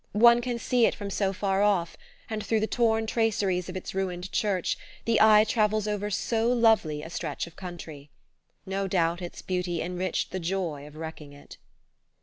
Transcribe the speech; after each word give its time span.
One 0.17 0.41
can 0.41 0.57
see 0.57 0.87
it 0.87 0.95
from 0.95 1.11
so 1.11 1.31
far 1.31 1.61
off, 1.61 1.95
and 2.27 2.43
through 2.43 2.61
the 2.61 2.65
torn 2.65 3.05
traceries 3.05 3.69
of 3.69 3.77
its 3.77 3.93
ruined 3.93 4.31
church 4.31 4.75
the 5.05 5.21
eye 5.21 5.43
travels 5.43 5.87
over 5.87 6.09
so 6.09 6.51
lovely 6.51 7.03
a 7.03 7.09
stretch 7.11 7.45
of 7.45 7.55
country! 7.55 8.09
No 8.65 8.87
doubt 8.87 9.21
its 9.21 9.43
beauty 9.43 9.79
enriched 9.79 10.31
the 10.31 10.39
joy 10.39 10.87
of 10.87 10.95
wrecking 10.95 11.33
it. 11.33 11.59